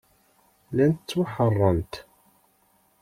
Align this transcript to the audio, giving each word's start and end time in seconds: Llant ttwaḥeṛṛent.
Llant 0.69 0.99
ttwaḥeṛṛent. 1.01 1.93